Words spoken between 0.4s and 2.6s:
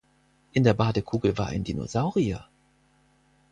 In der Badekugel war ein Dinosaurier.